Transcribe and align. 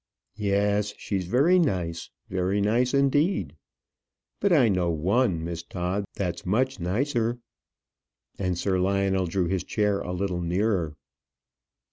"Yes; 0.37 0.95
she's 0.97 1.27
very 1.27 1.59
nice; 1.59 2.09
very 2.27 2.59
nice 2.59 2.91
indeed. 2.91 3.55
But 4.39 4.51
I 4.51 4.67
know 4.67 4.89
one, 4.89 5.43
Miss 5.43 5.61
Todd, 5.61 6.05
that's 6.15 6.43
much 6.43 6.79
nicer." 6.79 7.37
And 8.39 8.57
Sir 8.57 8.79
Lionel 8.79 9.27
drew 9.27 9.45
his 9.45 9.63
chair 9.63 9.99
a 10.01 10.11
little 10.11 10.41
nearer. 10.41 10.95